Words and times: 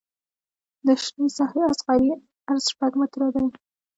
د 0.85 0.87
شنې 1.03 1.27
ساحې 1.37 1.61
اصغري 1.71 2.09
عرض 2.49 2.63
شپږ 2.71 2.91
متره 2.99 3.27
دی 3.35 3.45